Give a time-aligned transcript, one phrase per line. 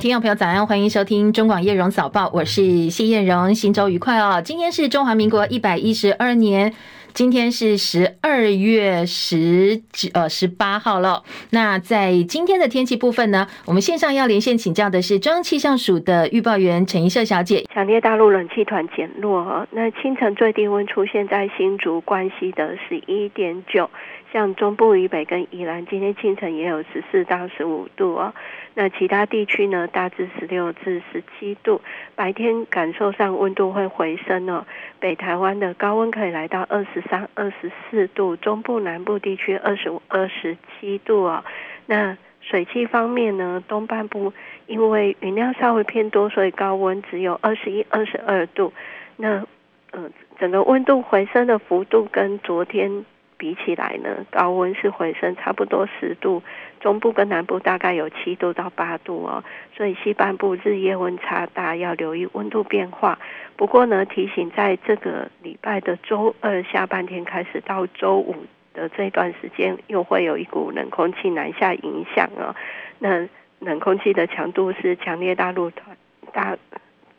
[0.00, 4.40] 听众朋友早安，欢迎收听中广叶荣早报，我是谢燕荣，新周愉快哦！
[4.42, 6.72] 今天是中华民国一百一十二年。
[7.12, 11.22] 今天是十二月十九呃十八号了。
[11.50, 17.66] 那在今天的天气部分呢，我们线上要连线请教的是中央气象署的预报员陈怡社小姐。
[17.74, 23.90] 强烈大陆冷气团减弱，那清晨最低温出现在新竹关西的十一点九。
[24.32, 28.32] 像中部以北跟宜兰，今天清晨也有十四到十五度哦。
[28.74, 31.80] 那其他地区呢，大致十六至十七度。
[32.14, 34.64] 白天感受上温度会回升哦。
[34.98, 41.44] 北台湾的高温可以来到二十三、二十四度，中部南部地区二十五、二十七度哦。
[41.86, 44.32] 那水汽方面呢，东半部
[44.66, 48.72] 因为云量稍微偏多，所以高温只有二十一、二十二度。
[49.16, 49.44] 那
[49.90, 53.04] 呃，整个温度回升的幅度跟昨天。
[53.40, 56.42] 比起来呢，高温是回升差不多十度，
[56.80, 59.44] 中部跟南部大概有七度到八度哦，
[59.76, 63.18] 所以西半部日夜温差大，要留意温度变化。
[63.56, 68.34] 不过呢，提醒在这个礼拜的周二下半天开始到周五
[68.72, 72.56] 的这段时间，又会有一股冷空气南下影响哦。
[72.98, 75.94] 那冷空气的强度是强烈大陆团
[76.32, 76.56] 大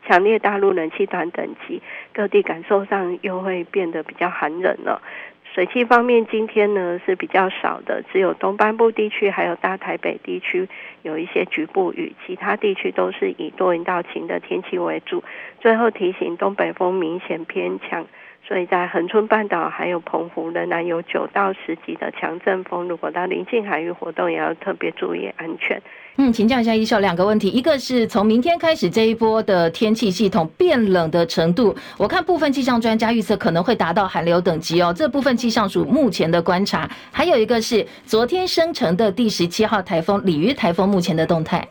[0.04, 1.80] 强烈大陆冷气团等级，
[2.12, 5.00] 各地感受上又会变得比较寒冷了。
[5.54, 10.66] 水汽方面，今天呢是比较少的，只有东半部地区还有大台北地区
[11.02, 15.22] 有一些局部雨，其他地区都是以多云到晴的天气为主。
[15.60, 18.06] 最后提醒，东北风明显偏强。
[18.44, 25.82] 所以在恒春半岛还有澎湖仍然有九到十级的强阵风，如果到临近海域活动，也要特别注意安全。
[26.16, 34.92] 嗯，请教一下一秀两个问题，一个是从明天开始这一波的天气系统变冷的程度，我看部分气象专家预测可能会达到寒流等级哦。
[34.94, 41.66] 这部分气象署目前的观察，还有一个是昨天生成的第十七号台风鲤鱼台风目前的动态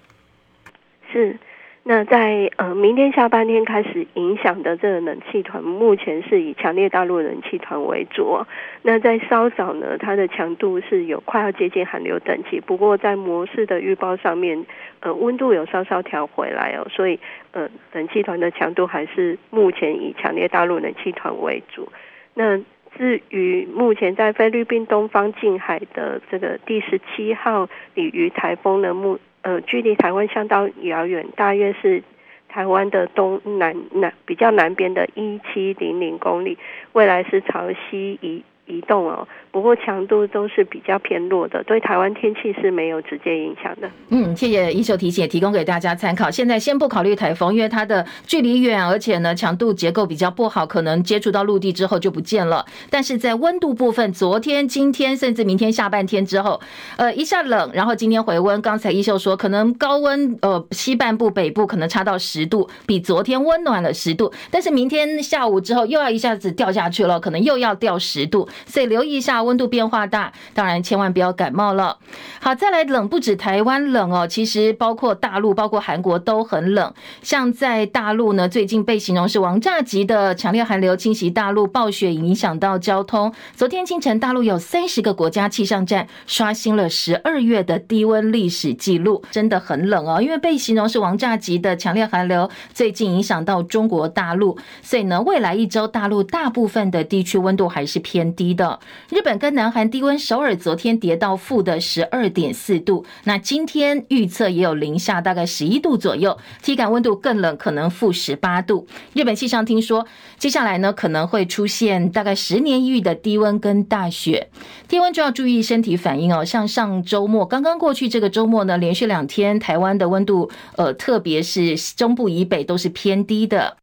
[1.12, 1.40] 是。
[1.84, 8.46] 那在呃明天下半天开始影响的这个冷气团，目前是以强烈大陆冷气团为主。
[8.84, 14.64] 那在稍早呢，它的强度是有快要接近寒流等级，不过在模式的预报上面，
[15.00, 17.20] 呃温度有稍稍调回来哦，所以
[17.52, 21.92] 呃冷气团的强度还是目前以强烈大陆冷气团为主。
[22.36, 22.60] 那
[22.96, 29.18] 至于目前在菲律宾东方近海的这个第十七号鲤鱼台风的目。
[29.44, 32.04] 呃，距离台湾相当遥远，大约是
[32.48, 36.58] 台湾的东南南比较南边的一七零零公里，
[36.94, 39.28] 未来是朝西移移动哦。
[39.52, 43.92] 不过强度都是比较偏弱的，对台湾天气是没有直接影响的。
[44.08, 46.32] 嗯，谢谢一秀提醒，提供给大家参考。
[46.32, 52.66] 现在先不考虑台风，因为它的距离远，而且呢强度结构比较不好，可能接触到陆地之后就不见了。
[52.90, 56.62] 但是在温度部分，昨天、今天甚至明天下半天之后，
[56.96, 58.62] 呃一下冷，然后今天回温。
[58.62, 64.32] 刚才一秀说，可能高温呃西半部、北部可能差到十度，比昨天温暖了十度。
[64.50, 69.42] 但是明天下午之后又要一下子掉下去了，可能又要掉十度，所以留意一下。
[69.42, 71.98] 温度变化大，当然千万不要感冒了。
[72.40, 76.94] 好，再来冷不止台湾冷哦，其实包括大陆、包括韩国都很冷。
[77.22, 83.34] 像在大陆呢，最近被形容是王炸级的强烈寒流侵袭大陆，暴雪影响到交通。
[83.56, 90.22] 昨天清晨，大陆有三十个国家气象站刷新了十二月的低温历史记录，真的很冷哦。
[90.22, 98.80] 因为被形容是王炸级的强烈寒流，最近影响到中国大陆，所以呢，未来一周大陆大部分的地区温度还是偏低的。
[99.10, 99.32] 日本。
[99.42, 108.86] 跟南韩低温，首尔昨天跌到负的十二点四度，那今天预测也有零下大概十一度左右，体感温度更冷，可能负十八度。
[109.14, 110.06] 日本气象厅说，
[110.38, 114.50] 接下来呢可能会出现大概十年一遇的低温跟大雪，
[114.88, 116.46] 低温就要注意身体反应哦。
[116.46, 123.78] 像上周末刚刚过去这个周末呢，连续两天台湾的温度，呃，特别是中部以北都是偏低的。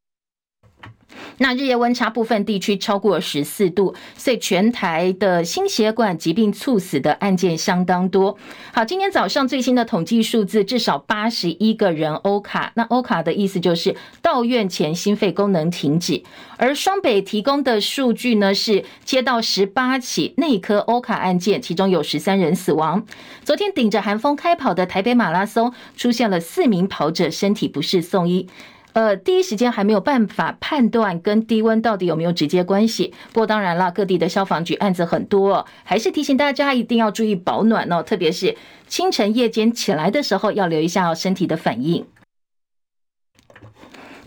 [1.39, 8.37] 那日夜温差部分地区超过十四度，所以全台的心血管疾病猝死的案件相当多。
[8.73, 12.73] 好，今天早上最新的统计数字，至少八十一个人欧卡。
[12.75, 16.23] 那欧卡的意思就是到院前心肺功能停止。
[16.57, 23.05] 而双北提供的数据呢，是接到十八起内科欧卡案件，其中有十三人死亡。
[23.45, 28.49] 昨天顶着寒风开跑的台北马拉松，出现了四名跑者身体不适送医。
[28.95, 33.15] 呃，第一时间还没有办法判断跟低温到底有没有直接关系。
[33.33, 38.57] 不过当然了，各地的消防局案子很多，还是提醒大家一定要注意保暖哦，特别是
[38.89, 42.05] 清晨夜间起来的时候要留意一下身体的反应。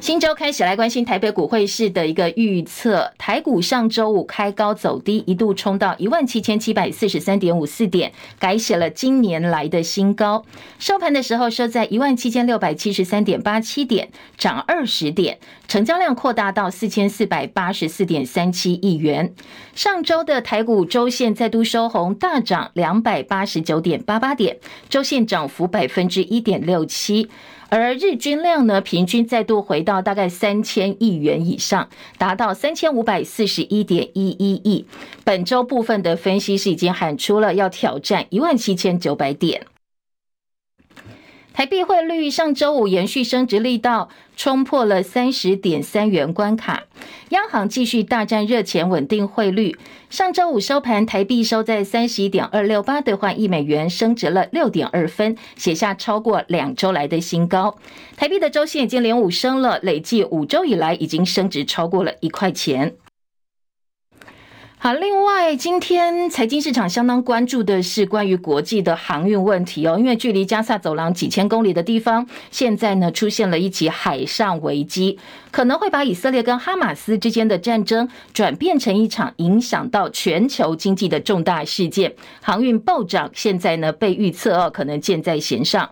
[0.02, 3.14] 新周开始来关心台北股汇市的一个预测。
[3.20, 10.44] 台股上周五开高走低，一度冲到一万七千七百四十三点五四点，改写了今年来的新高。
[10.80, 14.10] 收盘的时候收在一万七千六百七十三点八七点，
[14.40, 15.38] 涨二十点，
[15.68, 19.36] 成交量扩大到四千四百八十四点三七亿元。
[19.76, 24.58] 上周的台股周线再度收红，大涨两百八十九点八八点，
[24.90, 27.30] 周线涨幅百分之一点六七。
[27.74, 31.88] 而日均量呢，平均再度回到大概三千亿元以上，
[32.18, 34.86] 达到三千五百四十一点一一亿。
[35.24, 39.66] 本周部分的分析师已经喊出了要挑战一万七千九百点。
[41.54, 46.84] 台币汇率上周五延续升值力道，冲破了三十点三元关卡。
[47.30, 49.78] 央行继续大战热钱，稳定汇率。
[50.10, 57.78] 上周五收盘，台币收在三十一点二六八兑换一美元，升值了六点二分，写下超过两周来的新高。
[58.16, 62.96] 台币的周线已经连五升了，累计五周以来已经升值超过了一块钱。
[64.84, 75.20] 好，另外，今天财经市场相当关注的是关于国际的航运问题哦，因为距离加萨走廊几千公里的地方，现在呢出现了一起海上危机，
[75.52, 82.16] 可能会把以色列跟哈马斯之间的战争转变成一场影响到全球经济的重大事件。
[82.42, 85.92] 航运暴涨，现在呢被预测哦，可能箭在弦上。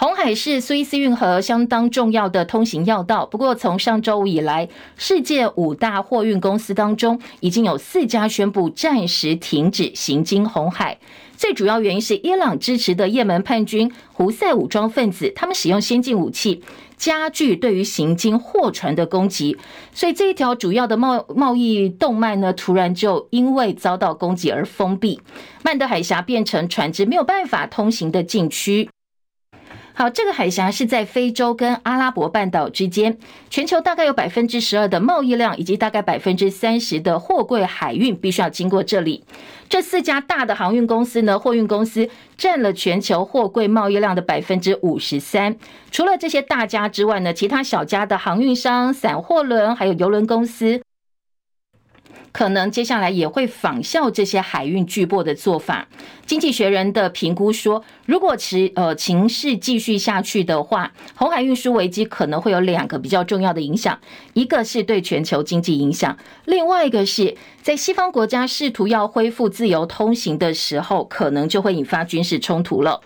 [0.00, 10.98] 红海是苏伊士运河相当重要的通行要道，不过从上周五以来，世界五大货运公司当中，已经有四家宣布暂时停止行经红海。
[11.36, 16.62] 最主要原因是伊朗支持的也门叛军胡塞武装分子，他们使用先进武器，
[16.96, 19.58] 加剧对于行经货船的攻击，
[19.92, 25.20] 所以这一条主要的贸贸易动脉呢，突然就因为遭到攻击而封闭，
[25.64, 28.88] 曼德海峡变成船只没有办法通行的禁区。
[29.98, 33.18] 好，这个海峡是在非洲跟阿拉伯半岛之间，
[33.50, 39.24] 全球大概有百分之十二的贸易量，以及大概百分之三十的货柜海运必须要经过这里。
[39.68, 45.56] 这四家大的航运公司呢，货运公司占了全球货柜贸易量的百分之五十三。
[45.90, 50.80] 除了这些大家之外呢，其他小家的航运商、散货轮还有邮轮公司。
[52.38, 55.88] 可能接下来也会仿效这些海运巨擘的做法。
[56.24, 63.98] 经济学人的评估说，如果持呃情势继续下去的话，红海运输危机可能会有两个比较重要的影响，
[64.34, 73.00] 一个是对全球经济影响，另外一个是在西方国家试图要恢复自由通行的时候，可能就会引发军事冲突了。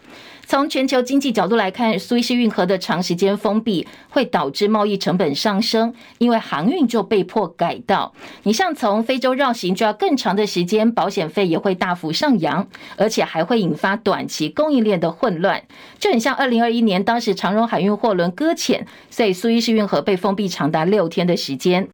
[0.44, 8.12] 从全球经济角度来看，苏伊士运河的长时间封闭会导致贸易成本上升，因为航运就被迫改道。
[8.42, 15.62] 你像从非洲绕行就要更长的时间，保险费也会大幅上扬，而且还会引发短期供应链的混乱。
[15.98, 21.88] 就很像二零二一年，当时长荣海运货轮搁浅，所以苏伊士运河被封闭长达六天的时间。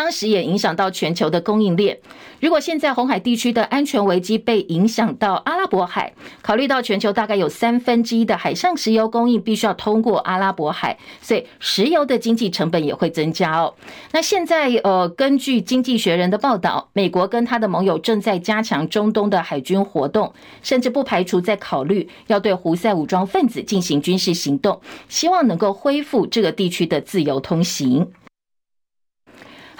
[0.00, 1.98] 当时也影响到全球的供应链。
[2.40, 13.74] 如果现在红海地区的安全危机被影响到阿拉伯海，考虑到全球大概有三分之一的海上石油供应必须要通过阿拉伯海，所以石油的经济成本也会增加哦。
[14.12, 20.32] 那现在呃，根据经济学人的报道，美国跟他的盟友正在加强中东的海军活动，
[20.62, 24.80] 甚至不排除在考虑要对胡塞武装分子进行军事行动，
[25.10, 28.10] 希望能够恢复这个地区的自由通行。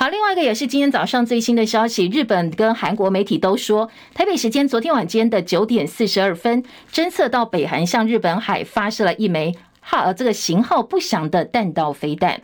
[0.03, 12.41] 好，另外一个也是今天早上最新的消息，日本跟韩国媒体都说，台北时间昨天晚间的九点四十二分，侦测到北韩向日本海发射了一枚哈这个型号不详的弹道飞弹，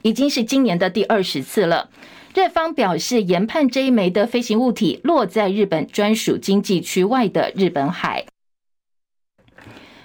[0.00, 1.90] 已经是今年的第二十次了。
[2.34, 8.24] 日方表示研判这一枚的飞行物体落在日本专属经济区外的日本海。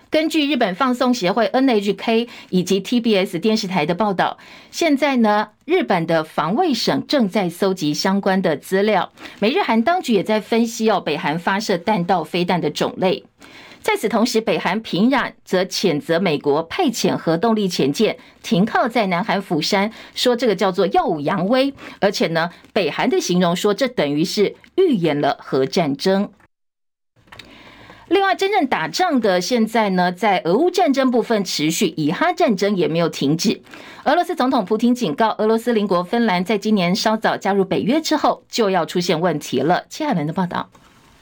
[0.10, 4.38] 根据日本放送协会 NHK 以及 TBS 电视台的报道，
[4.72, 13.26] 现在呢，日本的防卫省正在搜集相关的资料，美日韩当局也在分析哦，北韩发射弹道飞弹的种类。
[13.82, 26.30] 在此同时，北韩平壤则谴责美国派遣核动力潜舰停靠在南韩釜山，说这个叫做耀武扬威，而且呢，北韩的形容说这等于是预演了核战争。
[28.10, 33.62] 另外，真正打仗的现在呢，在俄乌战争部分持续，以哈战争也没有停止。
[34.06, 39.84] 俄罗斯总统普京警告，俄罗斯邻国芬兰在今年稍早加入北约之后，就要出现问题了。
[39.90, 40.70] 切海伦的报道。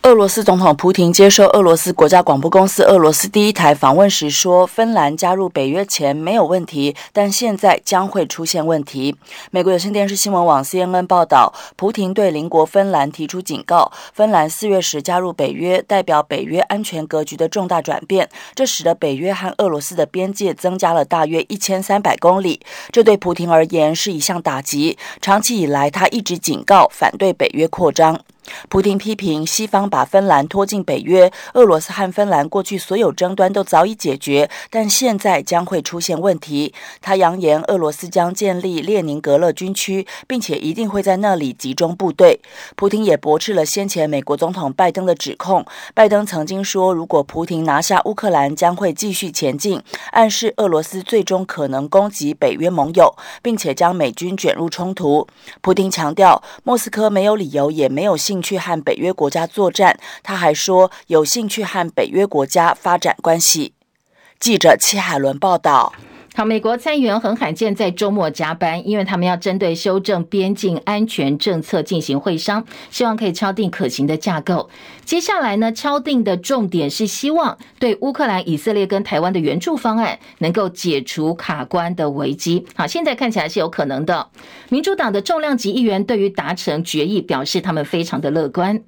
[0.05, 9.15] 俄罗斯总统普亭接受俄罗斯国家广播公司俄罗斯第一台访问时说：“芬兰加入北约前没有问题，但现在将会出现问题。”
[9.49, 22.61] 美国有线电视新闻网 CNN 报道，普亭对邻国芬兰提出警告：芬兰四月时加入北约，代表北约安全格局的重大转变，这使得北约和俄罗斯的边界增加了大约一千三百公里。
[22.91, 24.99] 这对普亭而言是一项打击。
[25.19, 28.19] 长期以来，他一直警告反对北约扩张。
[28.69, 36.73] 普亭批评西方把芬兰拖进北约，俄罗斯和芬兰过去所有争端都早已解决，但现在将会出现问题。
[37.01, 42.39] 他扬言，俄罗斯将建立列宁格勒军区，并且一定会在那里集中部队。
[42.75, 45.65] 普亭也驳斥了先前美国总统拜登的指控。
[45.93, 55.27] 拜登曾经说，如果普亭拿下乌克兰，将会继续前进，暗示俄罗斯最终可能攻击北约盟友，并且将美军卷入冲突。
[55.61, 63.73] 普亭强调，莫斯科没有理由，也没有兴趣和北约国家作战，他还说有兴趣和北约国家发展关系。
[64.37, 65.93] 记者戚海伦报道。
[66.37, 74.69] 好，美国参议员很罕见在周末加班，因为他们要针对修正边境安全政策进行会商，希望可以敲定可行的架构。
[75.05, 82.65] 接下来呢，敲定的重点是希望对乌克兰、以色列跟台湾的援助方案能够解除卡关的危机。
[82.75, 84.27] 好，现在看起来是有可能的。
[84.67, 88.81] 民主党的重量级议员对于达成决议表示，他们非常的乐观。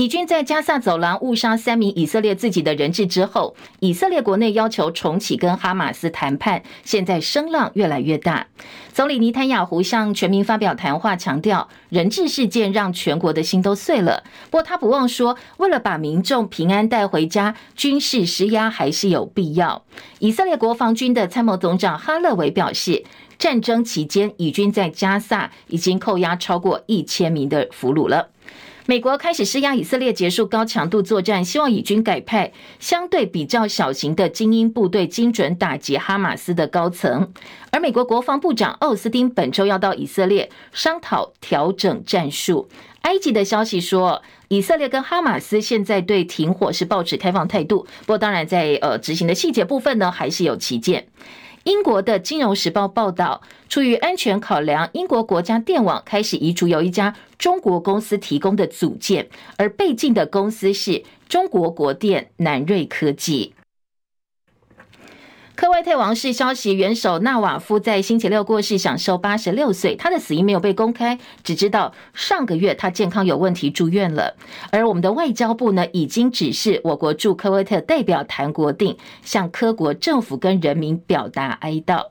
[0.00, 8.46] 以军在加萨走廊误杀三名以色列自己的人质之后，以色列国内要求重启跟哈马斯谈判，现在声浪越来越大。
[8.94, 14.24] 总理尼坦雅胡向全民发表谈话，强调人质事件让全国的心都碎了。
[14.44, 19.84] 不过他不忘说，为了把民众平安带回家，军事施压还是有必要。
[20.20, 23.04] 以色列国防军的参谋总长哈勒维表示，
[23.36, 28.30] 战争期间以军在加萨已经扣押超过一千名的俘虏了。
[28.90, 37.32] 美国开始施压以色列结束高强度作战，希望以军改派相对比较小型的精英部队，精准打击哈马斯的高层。
[37.70, 42.68] 而美国国防部长奥斯汀本周要到以色列商讨调整战术。
[43.02, 51.06] 埃及的消息说，以色列跟哈马斯现在对停火是抱持开放态度，不过当然在呃执行的细节部分呢，还是有歧见。
[51.70, 63.54] 英国的《金融时报》报道，出于安全考量，英国国家电网开始移除由一家中国公司提供的组件，而被禁的公司是中国国电南瑞科技。
[65.60, 69.94] 科威特王室消息，元首纳瓦夫在星期六过世，享受八十六岁。
[69.94, 74.34] 他的死因没有被公开，只知道上个月他健康有问题住院了。
[74.72, 82.06] 而我们的外交部呢，已经指示我国驻科威特代表谭国定向科国政府跟人民表达哀悼。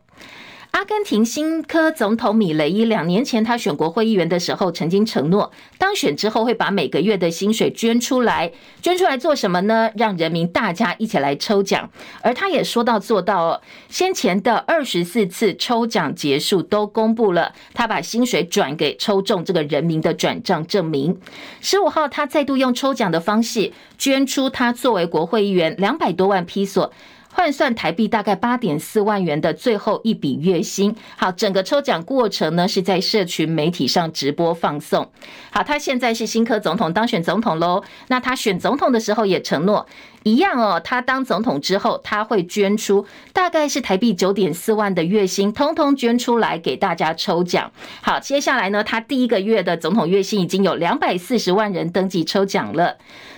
[0.71, 9.89] 阿根廷新科总统米雷伊两年前他选国会议员的时候，曾经承诺当选之后会把每个月的薪水捐出来，捐出来做什么呢？
[9.95, 11.89] 让人民大家一起来抽奖。
[12.21, 21.19] 而他也说到做到哦，先前的二十四次抽奖结束都公布了，他把薪水转给抽中这个人民的转账证明。
[21.59, 26.93] 十五号他再度用抽奖的方式捐出他作为国会议员两百多万披索。
[27.31, 30.95] 换算台币大概八点四万元的最后一笔月薪。
[31.15, 35.09] 好，整个抽奖过程呢是在社群媒体上直播放送。
[35.51, 37.83] 好，他现在是新科总统当选总统喽。
[38.07, 39.85] 那他选总统的时候也承诺
[40.23, 47.71] 一样哦，他当总统之后他会捐出大概是台币九点四万的月薪，通通捐出来给大家抽奖。
[48.01, 52.97] 好，接下来呢，他第一个月的总统月薪已经有两百四十万人登记抽奖了。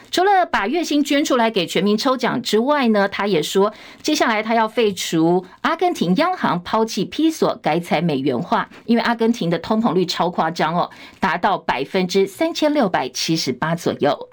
[0.09, 3.71] 除了把月薪捐出来给全民抽奖之外呢，他也说，
[4.01, 10.89] 接下来他要废除阿根廷央行抛弃披索，改采美元化，因为阿根廷的通膨率超夸张哦，
[11.21, 14.29] 达到百分之三千六百七十八左右。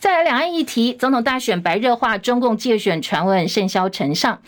[0.00, 4.38] 再来两岸议题，总统大选白热化，中共借选传闻甚嚣尘上。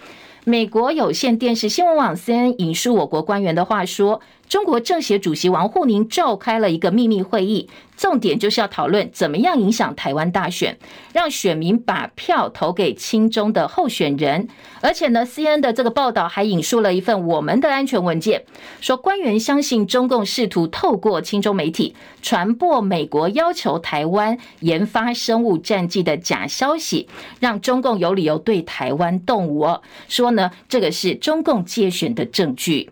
[0.45, 10.77] 美国有线电视新闻网 CNN 引述我国官员的话说，中国政协主席王沪宁召开了一个秘密会议，重点就是要讨论怎么样影响台湾大选，
[11.13, 14.49] 让选民把票投给亲中的候选人。
[14.81, 18.45] 而且呢，CNN 的这个报道还引述了一份我们的安全文件，
[18.81, 29.69] 说官员相信中共试图透过亲中媒体传播美国要求台湾研发生物战剂的假消息，让中共有理由对台湾动武。
[30.09, 32.91] 说呢，这个是中共借选的证据。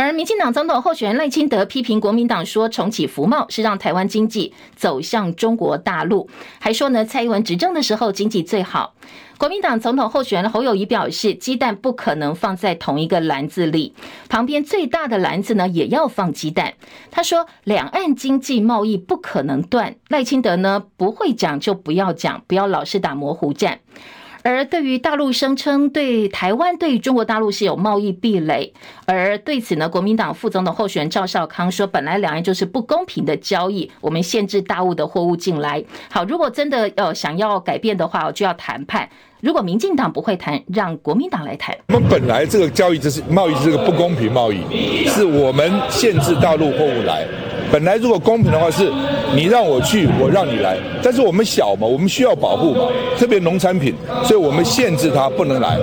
[0.00, 8.94] 而民进党总统候选人赖清德批评国民党说重启服贸是让台湾经济走向中国大陆，还说呢蔡英文执政的时候经济最好。
[9.38, 13.92] 国民党总统候选人侯友谊表示，鸡蛋不可能放在同一个篮子里，
[14.28, 16.74] 旁边最大的篮子呢也要放鸡蛋。
[17.10, 19.96] 他说，两岸经济贸易不可能断。
[20.06, 23.80] 赖清德呢不会讲就不要讲，不要老是打模糊战。
[24.42, 28.72] 而对于大陆声称对台湾对中国大陆是有贸易壁垒，
[29.06, 35.82] 而对此呢，国民党副总统候选人赵少康说，本来两岸就是不公平的交易，我们限制大陆的货物进来。
[36.10, 39.08] 好，如果真的要想要改变的话，我就要谈判。
[39.40, 41.76] 如果民进党不会谈，让国民党来谈。
[41.88, 47.24] 我们本来这个交易就是贸易，是个不公平贸易，是我们限制大陆货物来。
[47.70, 48.90] 本来如果公平的话，是
[49.34, 50.76] 你让我去，我让你来。
[51.02, 52.84] 但是我们小嘛，我们需要保护嘛，
[53.18, 53.94] 特别农产品，
[54.24, 55.76] 所以我们限制它不能来。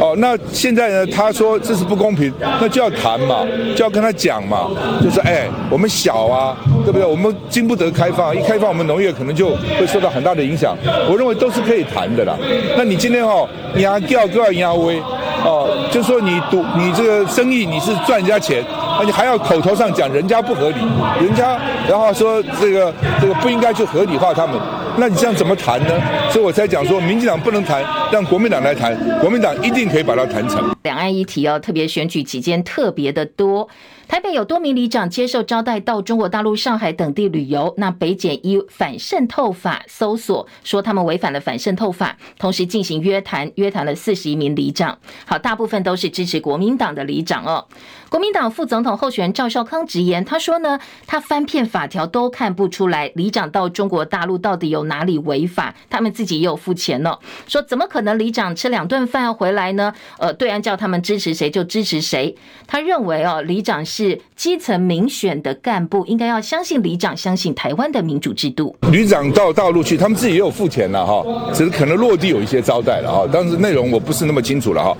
[0.00, 1.06] 哦，那现在呢？
[1.06, 4.68] 他说这是不公平，那就要谈嘛，就要跟他讲嘛，
[5.02, 7.04] 就是哎，我们小啊，对不对？
[7.04, 10.76] 我们经不得开放，一开放我们农业可能就会受到很大的影响。
[11.08, 12.36] 我认为都是可以谈的啦。
[12.76, 15.00] 那你今天哦，压掉都要压威，
[15.44, 18.62] 哦，就说你赌你这个生意你是赚人家钱。
[18.98, 20.80] 那你还要口头上讲人家不合理，
[21.20, 21.56] 人家
[21.88, 24.60] 然后说这个这个不应该去合理化他们，
[25.00, 25.94] 那你这样怎么谈呢？
[26.28, 30.74] 所以我才讲说，民进党不能谈，让国民党来谈，国民党一定可以把它谈成。
[30.82, 33.68] 两岸议题哦，特别选举期间特别的多。
[34.08, 44.98] 台北有多名里长接受招待到中国大陆上海等地旅游，那北检依反渗透法搜索，说他们违反了反渗透法，同时进行约谈，约谈了四十一名里长。
[45.26, 47.66] 好，大部分都是支持国民党的里长哦。
[48.08, 57.16] 国民党副总统候选人赵少康直言，他说呢，他翻遍法条都看不出来里长到中国大陆到底有哪里违法，他们自己也有付钱呢、
[57.46, 59.94] 说怎么可能里长吃两顿饭回来呢？
[60.18, 62.36] 呃，对岸叫他们支持谁就支持谁。
[62.66, 64.20] 他认为哦，里长是。
[64.38, 68.76] 基层民选的干部，应该要相信里长，相信台湾的民主制度。
[68.92, 74.96] 里长到大陆去，他们自己也有付钱了哈，只是可能落地有一些招待了哈，但是内容我不是那么清楚了哈。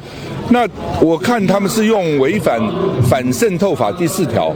[0.50, 0.66] 那
[1.00, 2.60] 我看他们是用违反
[3.08, 4.52] 反渗透法第四条，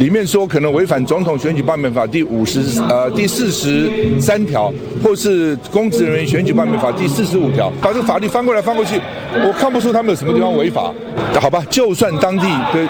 [0.00, 3.88] 里面说可能违反总统选举罢免法第五十呃第四十
[4.20, 9.00] 三条，或是公职人员选举罢免法第四十五条，把这个法律翻过来翻过去，
[9.46, 10.92] 我看不出他们有什么地方违法。
[11.40, 12.88] 好吧，就算当地的。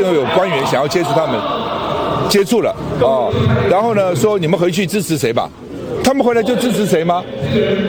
[0.00, 1.38] 又有官员想要接触他们，
[2.28, 3.28] 接触了啊，
[3.70, 5.48] 然后呢说你们回去支持谁吧，
[6.02, 7.22] 他们回来就支持谁吗？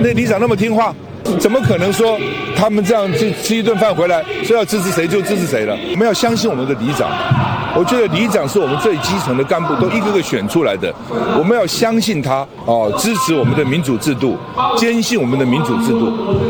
[0.02, 0.94] 那里长那么听话，
[1.40, 2.20] 怎么可能说
[2.56, 5.78] 他们这样去吃一顿饭回来说要支持谁就支持谁了？
[5.92, 7.10] 我们要相信我们的里长。
[7.74, 10.94] 我觉得里长是我们最基层的干部，都一个个选出来的。
[11.40, 14.38] 我们要相信他哦，支持我们的民主制度，
[14.76, 16.08] 坚信我们的民主制度。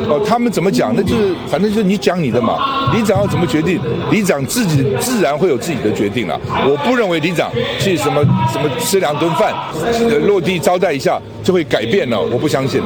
[0.09, 0.91] 哦，他们怎么讲？
[0.95, 2.91] 那就是反正就是你讲你的嘛。
[2.91, 3.79] 里长要怎么决定？
[4.09, 6.39] 里长自己自然会有自己的决定了。
[6.67, 9.53] 我不认为里长去什么什么吃两顿饭，
[10.25, 12.19] 落地招待一下就会改变了。
[12.19, 12.81] 我不相信。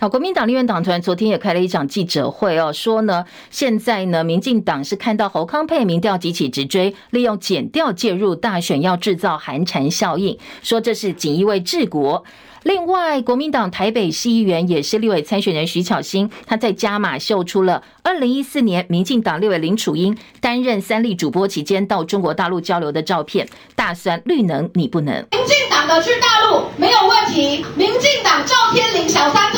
[0.00, 12.22] 好，国民党立院党团昨天也开了一场记者会哦，说呢，现在呢，民进党是看到侯康配民调急起直追，利用检调介入大选，要制造寒蝉效应，说这是锦衣卫治国。
[12.62, 25.14] 另外，国民党台北市议员也是立委参选人徐巧芯，他在加码秀出了二零一四年民进党立委林楚英担任三立主播期间到中国大陆交流的照片，大酸绿能你不能。
[25.32, 29.57] 民进党的去大陆没有问题，民进党照片领小三。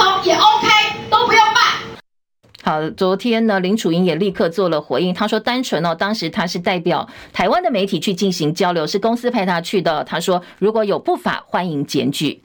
[2.62, 10.04] 好，昨天呢，林楚英也立刻做了回应，他说单纯哦，当时他是代表台湾的媒体去进行交流，是公司派他去的。
[10.04, 12.42] 他说如果有不法，欢迎检举。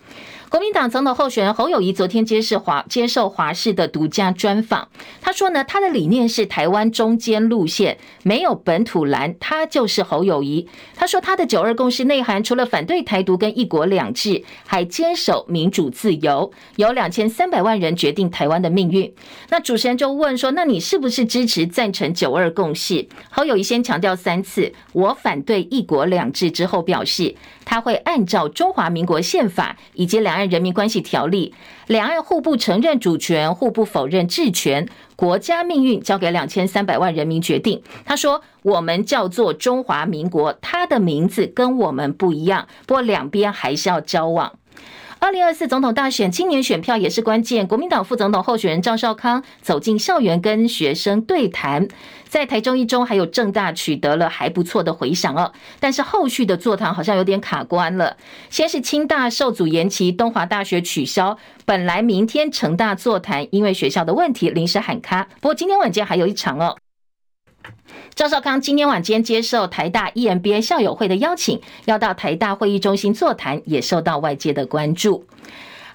[0.50, 4.88] 国民党总统候选人侯友谊昨天接受华接受华视的独家专访，
[5.20, 10.70] 他说呢，他的理念是台湾中间路线，没有本土蓝，他就是侯友谊。
[10.96, 19.12] 他说他的九二共识内涵除了反对台独跟一国两制，还坚守民主自由，有两千三百万人决定台湾的命运。
[19.50, 23.08] 那主持人就问说，那你是不是支持赞成九二共识？
[23.32, 31.54] 侯友谊先强调三次，我反对一国两制之后表示，他会按照中华民国宪法以及两两岸人民关系条例，
[31.88, 37.82] 两岸互不承认主权，互不否认治权，国家命运交给两千三百万人民决定。
[38.04, 44.52] 他说：“我们叫做中华民国，他的名字跟我们不一样，不过两边还是要交往。”
[45.20, 47.66] 二零二四总统大选，青年选票也是关键。
[47.66, 51.88] 国民党副总统候选人赵少康走进校园跟学生对谈，
[52.28, 55.52] 在台中一中还有政大取得了还不错的回响哦。
[55.80, 58.18] 但是后续的座谈好像有点卡关了。
[58.50, 65.28] 先是清大受阻延期，东华大学取消，本来明天成大座谈，因为学校的问题临时喊卡。
[65.42, 66.76] 不过今天晚间还有一场哦。
[68.16, 75.26] 赵少康今天晚间接受台大 EMBA 校友会的邀请，要到台大会议中心座谈，也受到外界的关注。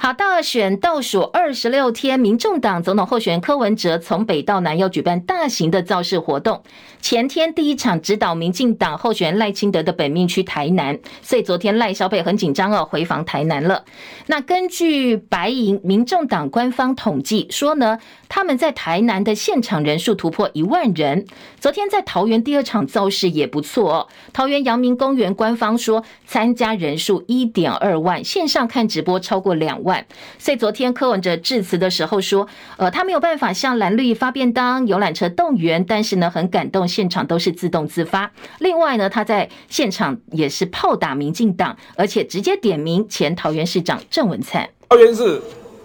[0.03, 6.63] 好，大选倒数二十六天，民众党总统候选人柯文哲从北到南要举办大型的造势活动。
[7.03, 13.85] 前天第一场指导民进党候选人赖清德的本命区台南，所以昨天赖小北很紧张哦，回防台南了。
[14.29, 21.27] 那根据白银民众党官方统计说呢，他们在台南的现场人数突破一万人。
[21.59, 29.89] 昨天在桃园第二场造势也不错哦，桃园阳明公园官方说参加人数一点二万，线上看直播超过两万。
[30.38, 38.31] 所以昨天柯文哲致辞的时候说，呃，他没有办法向蓝绿发便当、游览车动员，但是呢，很感动，现场都是自动自发。
[38.59, 44.68] 另外呢，他在现场也是炮打民进党，而且直接点名前桃园市长郑文灿。
[44.88, 45.40] 桃园市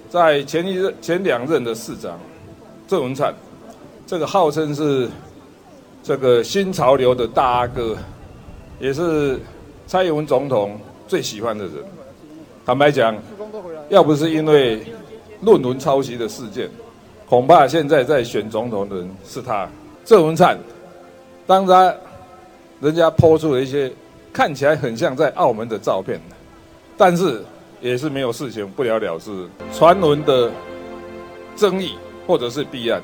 [0.10, 2.20] 在前一任、前两任的市长
[2.88, 3.34] 郑文灿，
[4.06, 5.10] 这个号称是
[6.04, 7.98] 这个新潮流的大阿哥，
[8.80, 9.40] 也是
[9.88, 11.74] 蔡英文总统最喜欢的人。
[12.66, 13.16] 坦白讲。
[13.90, 14.82] 要不是因为
[15.42, 16.70] 论文抄袭的事件，
[17.30, 19.68] 恐怕现在在选总统的人是他
[20.04, 20.58] 郑文灿。
[21.48, 21.94] 当他
[22.82, 23.92] 人家抛出了一些
[24.34, 26.20] 看起来很像在澳门的照片，
[26.98, 27.44] 但是
[27.80, 30.52] 也是没有事情不了了之，传闻的
[31.56, 31.94] 争议
[32.26, 33.02] 或者是弊案，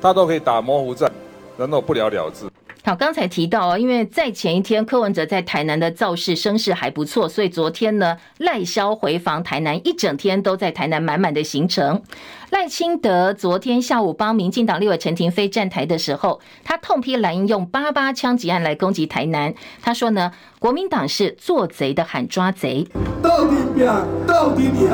[0.00, 1.12] 他都可以打模糊战，
[1.58, 2.46] 然后不了了之。
[2.88, 12.02] 好，刚才提到哦，因为在前一天柯文哲在台南的造势声势还不错，所以昨天呢赖萧回防台南，一整天都在台南满满的行程。
[12.48, 19.52] 赖清德昨天下午帮民进党立委陈亭妃站台的时候，他痛批蓝营用八八枪击案来攻击台南。
[19.82, 22.88] 他说呢，国民党是做贼的喊抓贼。
[23.22, 23.86] 到底拼，
[24.26, 24.88] 到底拼，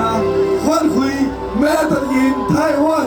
[0.67, 1.13] 反悔
[1.63, 3.07] ，Made in 台湾，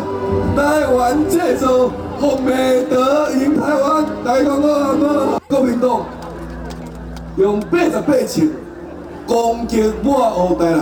[0.56, 6.04] 台湾制造，红梅德赢台湾，台湾我国民党
[7.38, 8.50] 用八十八枪
[9.28, 10.82] 攻击我乌台人。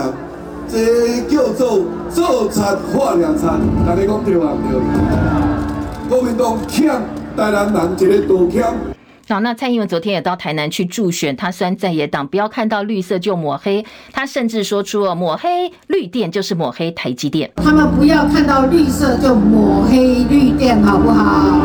[0.68, 2.60] 这叫做做贼
[2.92, 6.08] 画两残，大家讲对不对？
[6.08, 6.90] 国民党欠
[7.36, 8.95] 台南人一个道歉。
[9.28, 17.50] 好，那蔡英文昨天也到台南去助选，他虽然在野党不要看到绿色就抹黑，他甚至说出了抹黑绿电就是抹黑台积电。
[17.56, 21.60] 他们不要看到绿色就抹黑绿电，好不好？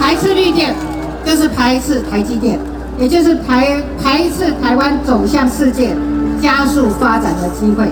[0.00, 0.74] 排斥绿电
[1.22, 2.58] 就是排斥台积电，
[2.98, 5.94] 也就是排排斥台湾走向世界。
[6.42, 7.86] 加速发展的机会。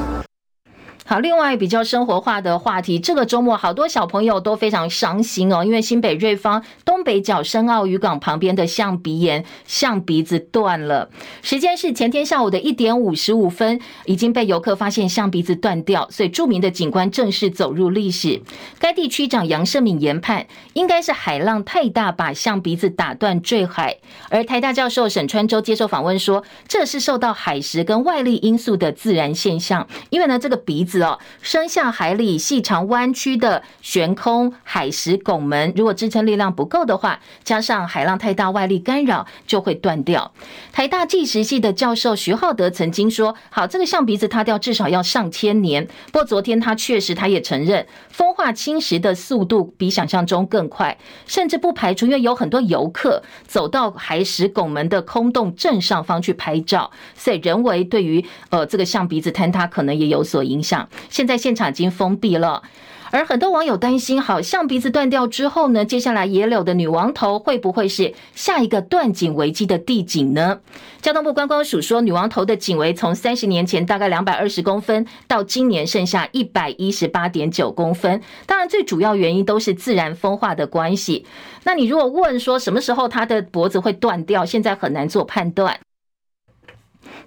[1.05, 11.11] 好，另外比较生活化的话题，这个周末好多小朋友都非常伤心哦，因为新北瑞芳东北角深澳渔港旁边的象鼻岩象鼻子断了。
[11.43, 18.41] 时间是前天下午的一点五十五分，已经被游客发现象鼻子断掉，所以著名的景观正式走入历史。
[18.79, 23.99] 该地区长杨胜敏研判，应该是海浪太大把象鼻子打断坠海。
[24.31, 30.91] 而台大教授沈川洲接受访问说，这是受到海蚀跟外力因素的自然现象，因为呢这个鼻子。
[31.40, 40.33] 伸向海里细长弯曲的悬空海蚀拱门，如果支撑力量不够的话，加上海浪太大外力干扰，就会断掉。
[40.72, 60.82] 台大纪实系的教授徐浩德曾经说：“好，这个象鼻子塌掉至少要上千年。”不过昨天他确实他也承认，风化侵蚀的速度比想象中更快，甚至不排除因为有很多游客走到海蚀拱门的空洞正上方去拍照，所以人为对于呃这个象鼻子坍塌可能也有所影响。
[61.09, 62.62] 现在现场已经封闭了，
[63.11, 70.61] 而很多网友担心，好，像鼻子断掉之后呢，接下来野柳的女王头会不会是下一个断颈危机的地景呢？
[71.03, 78.23] 交通部观光署说，女王头的颈围从三十年前大概两百二十公分，到今年剩下一百一十八点九公分。
[78.47, 81.27] 当然，最主要原因都是自然风化的关系。
[81.64, 85.79] 那你如果问说什么时候它的脖子会断掉，现在很难做判断。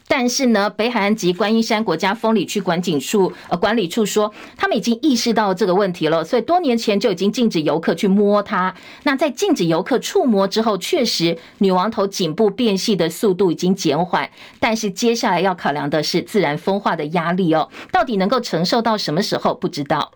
[0.08, 8.74] 但是呢，北海岸及观音山国家风景区管景处呃管理处说，他们已经意识到这个问题了，所以多年前就已经禁止游客去摸它。
[9.04, 20.12] 那在禁止游客触摸之后，确实女王头颈部变细的速度已经减缓，但是接下来要考量的是自然风化的压力哦，到底能够承受到什么时候不知道。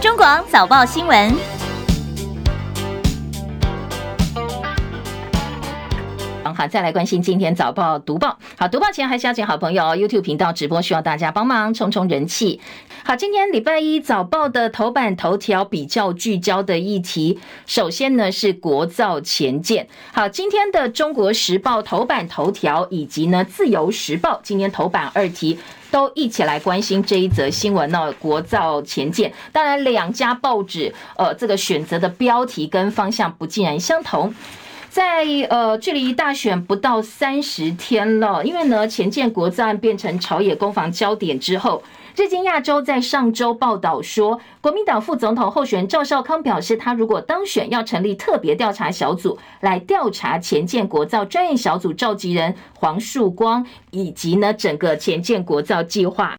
[0.00, 1.51] 中广早报新闻。
[6.62, 8.38] 好，再来关心今天早报读报。
[8.56, 12.60] 好，读报前还是要请好朋友 YouTube 频道直播，需要大家帮忙冲冲人气。
[13.02, 19.88] 好，今天礼拜一早报的头版头条比较聚焦的议题，首先呢是国造前舰。
[20.12, 25.58] 好，今天的中国时报头版头条以及呢自由时报今天头版二题。
[25.90, 29.30] 都一起来关心这一则新闻呢，国造前舰。
[29.52, 34.34] 当然，两家报纸呃，这个选择的标题跟方向不尽然相同。
[34.92, 41.82] 在呃，距离大选不到三十天了，因为呢，潜舰国造案变成朝野攻防焦点之后。
[42.14, 56.36] 日经亚洲在上周报道说，国民党副总统候选人赵少康表示，他如果当选，要成立特别调查小组来调查前建国造专业小组召集人黄树光以及呢整个前建国造计划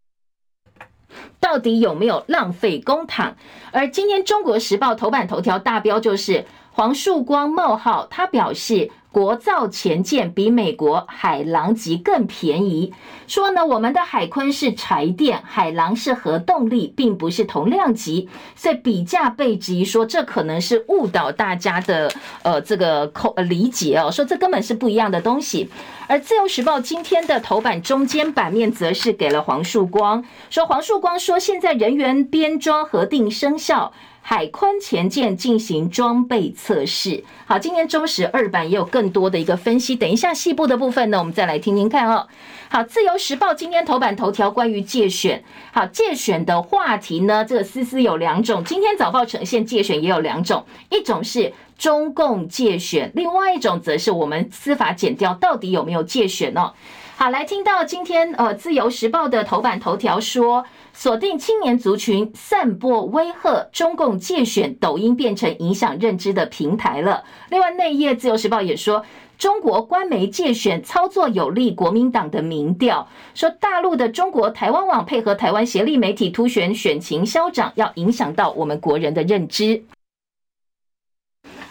[1.39, 3.33] 到底有没有浪费公帑。
[3.71, 8.91] 而今天中国时报头版头条大标就是黄树光冒号，他表示。
[9.13, 12.91] 国造潜舰比美国海狼级更便宜，
[13.27, 25.69] 说呢，我们的海鲲是柴电，海狼是核动力，并不是同量级，所以比价被质疑，说这可能是误导大家的呃这个口理解哦，说这根本是不一样的东西。
[26.07, 33.93] 而自由时报今天的头版中间版面则是给了黄树光，说黄树光说现在人员编装核定生效。
[34.25, 37.23] 海鲲潜舰进行装备测试。
[37.45, 39.97] 好，今天中时二版也有更多的一个分析。
[39.97, 42.25] 等一下细部的部分呢，我们再来听听看哦。
[42.69, 45.43] 好，自由时报今天头版头条关于介选。
[45.73, 48.63] 好，介选的话题呢，这个丝丝有两种。
[48.63, 56.71] 今天早报呈现介选也有两种，一种是中共介选，另外一种则是我们司法检调到底有没有介选哦。
[57.17, 60.65] 好，来听到今天呃自由时报的头版头条说。
[60.95, 67.23] 锁定青年族群，散播威吓，中共介选，抖音变成影响认知的平台了。
[67.49, 69.03] 另外，内页自由时报也说，
[69.39, 79.83] 中国官媒介选操作有利国民党的民调，说大陆的中国台湾网配合台湾协力媒体突选选情消长，要影响到我们国人的认知。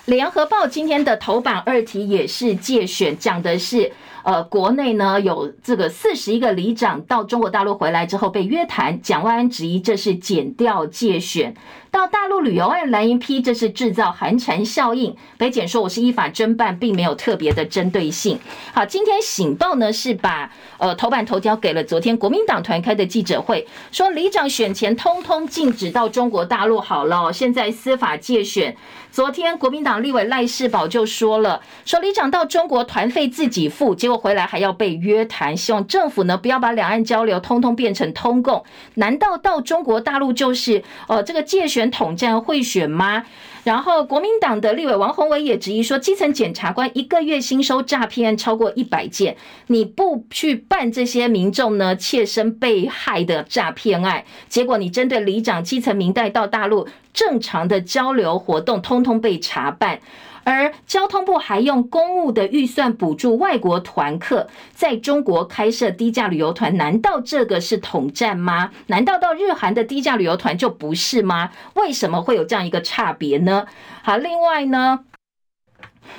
[0.05, 3.93] 联合报今天的头版二题也是介选，讲的是。
[4.25, 11.55] 呃，国内呢有这个四十一个里长到中国大陆回来之后被约谈，蒋万安质疑这是减掉界选。
[11.93, 15.15] 到大陆旅游案，蓝营批这是制造寒蝉效应。
[15.37, 18.39] 北检说我是依法侦办，并没有特别的针对性。
[18.73, 28.75] 好，今天醒报呢是把呃头版头条给了昨天国民党团开的记者会，说里长选前通通禁止到中国大陆好了，现在司法界选。
[29.11, 38.65] 昨天国民党立委赖士葆就说了，说里长到中国团费自己付，结果回来还要被约谈，希望政府呢不要把两岸交流通通变成通共。
[38.95, 41.82] 难道到中国大陆就是呃这个界选？
[41.91, 43.25] 统战贿选吗？
[43.65, 49.37] 然后国民党的立委王宏伟也质疑说，基层检察官一个月新收诈骗案超过一百件，
[49.69, 60.01] 你不去办这些民众呢切身被害的诈骗案，结果你针对里长基层民代到大陆正常的交流活动，通通被查办。
[60.45, 68.71] 而交通部还用公务的预算补助外国团客在中国开设低价旅游团，难道这个是统战吗？
[68.87, 71.51] 难道到日韩的低价旅游团就不是吗？
[71.75, 73.67] 为什么会有这样一个差别呢？
[74.03, 75.01] 好，另外呢？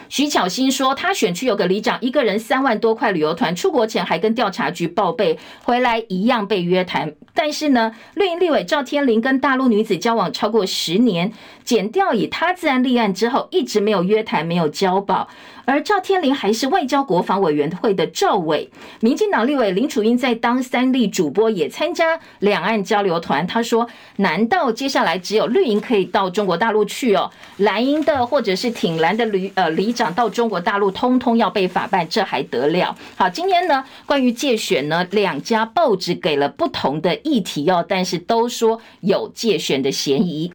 [0.07, 7.13] 徐巧芯说，他选区有个里长，一个人三万多块旅游团，出国前还跟调查局报备，回来一样被约谈。
[7.33, 11.31] 但是呢，绿营立委赵天麟跟大陆女子交往超过十年，
[11.63, 15.27] 检调以他自案立案之后，一直没有约谈，没有交保。
[15.65, 18.69] 而赵天麟还是外交国防委员会的赵委，
[18.99, 23.47] 民进党立委林楚英在当三立主播也参加两岸交流团。
[23.47, 27.31] 他说：“难道接下来只有绿营可以到中国大陆去哦？
[27.57, 40.51] 蓝营的或者是挺蓝的旅呃里长到中国大陆，通通要被法办，这还得了？”好，今天呢，关于借选呢，两家报纸给了不同的议题哦，但是都说有借选的嫌疑。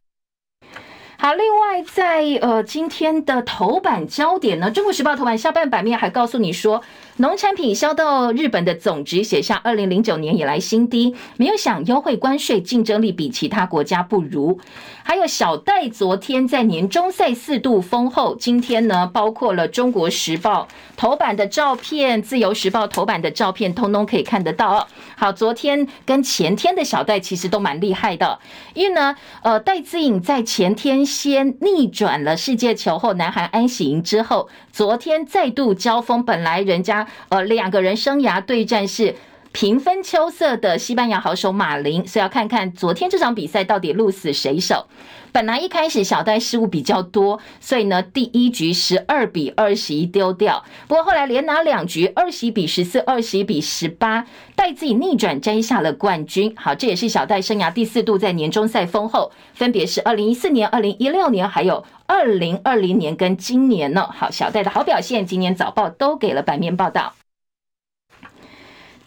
[1.17, 6.81] 好，另外在呃今天的头版焦点呢，《中国时报》头版下半版面还告诉你说，
[7.19, 14.57] 农产品销到日本的总值写下二零零九年以来新低，没有想优惠关税，竞争力比其他国家不如。
[15.03, 24.87] 还有小戴昨天在年终赛四度封后，今天呢，包括了《中国时报》头版的照片，《自由时报》头版的照片，通通可以看得到。
[25.17, 28.39] 好，昨天跟前天的小戴其实都蛮厉害的，
[28.73, 34.47] 因为呢，呃，戴资颖在前天先逆转了世界球后南韩安喜莹之后，
[34.79, 39.13] 昨天再度交锋，本来人家呃两个人生涯对战是。
[39.51, 44.85] 平分秋色的西班牙好手马林，所以要看看昨天这场比赛到底鹿死谁手。
[45.31, 50.63] 本来一开始小戴失误比较多，所以呢，第一局十二比二十一丢掉。
[50.87, 56.53] 不过后来连拿两局，二十一比十四，二十一比十八，戴自己逆转摘下了冠军。
[56.57, 64.09] 好，这也是小戴生涯第四度在年终赛封后，分别是二零一四年、二零一六年，还有二零二零年跟今年呢。
[64.11, 67.13] 好，小戴的好表现，今年早报都给了版面报道。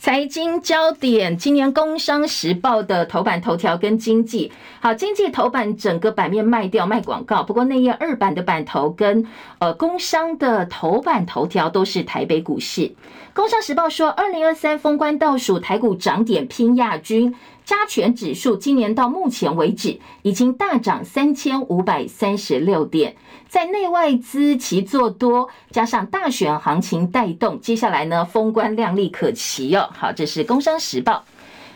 [0.03, 9.25] 财经焦点，今年《工商时报》的头版头条跟经济，好，经济头版整个版面卖掉卖广告，不过内页二版的版头跟
[9.61, 12.81] 呃工商的头版头条都是台北股市。
[13.33, 17.37] 《工商时报》说，二零二三封关倒数，台股涨点拼亚军。
[17.65, 23.15] 加权指数今年到目前为止已经大涨三千五百三十六点，
[23.49, 29.89] 在内外资齐做多，加上大选行情带动，接下来呢，封关亮丽可期哦。
[29.93, 31.13] 好，这是《工商时报》。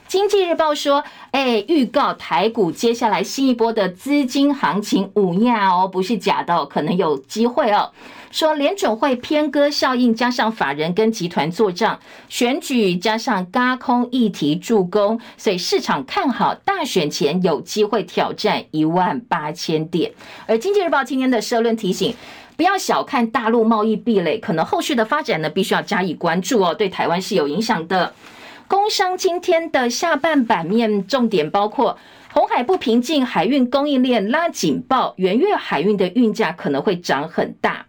[0.08, 7.90] 经济日报说，哎，预告台股接下来新一波的资金行情五亚哦，不是假的，可能有机会哦。
[8.36, 20.12] 说联准会偏鸽效应加上法人跟集团做账，选举加上轧空议题助攻，所以市场看好大选前有机会挑战一万八千点。
[20.44, 22.14] 而经济日报今天的社论提醒，
[22.58, 28.12] 不要小看大陆贸易壁垒，可能后续的发展呢，必须要加以关注哦，对台湾是有影响的。
[28.68, 31.96] 工商今天的下半版面重点包括：
[32.34, 37.86] 红海不平静，海运供应链拉警报，元月海运的运价可能会涨很大。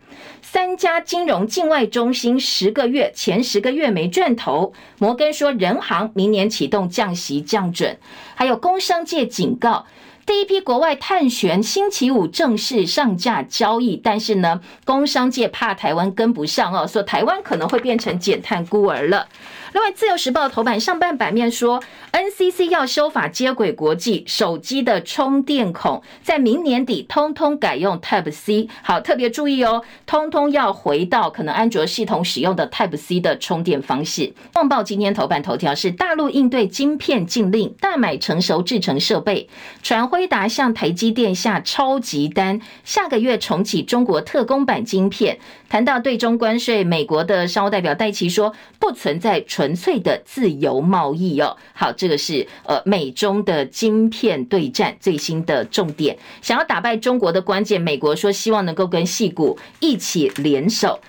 [0.49, 7.97] 三家金融境外中心十个月前十个月没赚头，摩根说人行明年启动降息降准，
[8.33, 9.85] 还有工商界警告。
[10.25, 19.27] 第一批国外探权星期五正式上架交易，但是呢，工商界怕台湾跟不上哦，说台湾可能会变成减碳孤儿了。
[19.73, 28.67] 另外，《自由时报》头版上半版面说，NCC 要修法接轨国际，手机的充电孔在明年底通通改用 Type C。
[28.81, 34.21] 好，特别注意哦，通通要回到可能安卓系统使用的 Type C 的充电方式。
[34.55, 39.47] 《旺报》今天头版头条是大陆应对晶片禁令，大买成熟制程设备，
[39.83, 40.07] 传。
[40.07, 45.37] 辉达向台积电下超级单，下个月重启中国特供版晶片。
[45.67, 51.57] 谈到对中关税，美国的商务代表戴琪说，不存在纯粹的自由贸易哦。
[51.73, 60.99] 好，这个是呃美中的晶片对战最新的重点，想要打败中国的关键，美国说希望能够跟矽谷一起联手。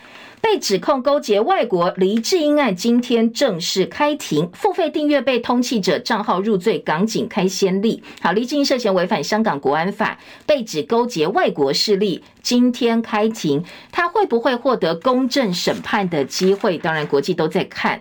[0.41, 4.49] 被指控勾结外国黎智英案，今天正式开庭。
[4.55, 8.03] 付费订阅被通缉者账号入罪，港警开先例。
[8.23, 16.79] 好，黎智英涉嫌违反香港国安法，被指勾结外国势力，今天开庭，他会不会获得公正审判的机会？
[16.79, 18.01] 当然，国际都在看。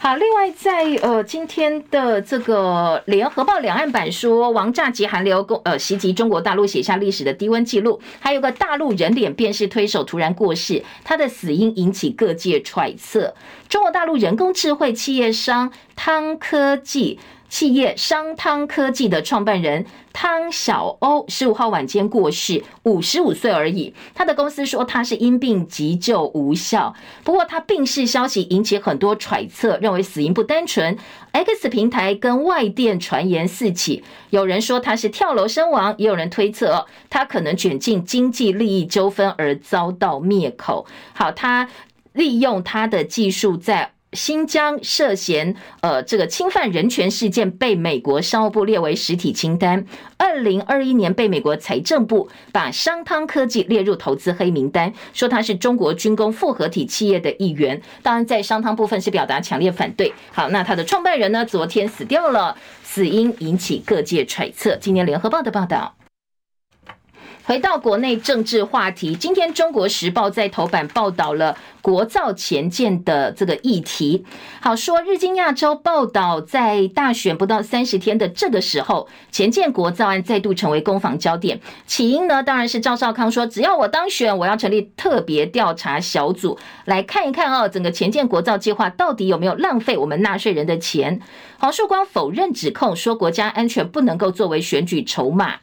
[0.00, 8.00] 好，另外在呃今天的这个联合报两岸版说，王炸级寒流攻呃袭击中国大陆，写下历史的低温记录。
[8.20, 13.34] 还有个大陆人脸辨识推手突然过世，他的死因引起各界揣测。
[13.68, 17.18] 中国大陆人工智慧企业商汤科技。
[17.48, 23.94] 企业商汤科技的创办人汤晓欧十五号晚间过世，五十五岁而已。
[24.14, 30.96] 他的公司说他是因病急救无效，不过他病逝消息引起很多揣测，认为死因不单纯。
[31.32, 40.86] X 平台跟外电传言四起，有人说他是跳楼身亡，也有人推测他可能卷进经济利益纠纷而遭到灭口。
[41.14, 41.68] 好，他
[42.12, 43.92] 利用他的技术在。
[44.12, 49.84] 新疆涉嫌呃这个侵犯人权事件被美国商务部列为实体清单，
[50.16, 57.80] 二零二一年被美国财政部把商汤科技列入投资黑名单，说它是中国军工复合体企业的一员。
[58.02, 60.12] 当然，在商汤部分是表达强烈反对。
[60.32, 64.76] 好，那他的创办人呢，昨天死掉了，死因引起各界揣测。
[64.76, 65.94] 今年联合报的报道。
[67.48, 74.26] 回到国内政治话题，今天《中国时报》在头版报道了国造前舰的这个议题。
[74.60, 81.58] 好说，日经亚洲报道，在大选不到三十天的这个时候，前舰国造案再度成为攻防焦点。
[81.86, 91.18] 起因呢，当然是赵少康说，只要我当选，我要成立特别调查小组来看一看哦，整个前舰国造计划到底有没有浪费我们纳税人的钱。
[91.58, 95.54] 黄树光否认指控，说国家安全不能够作为选举筹码。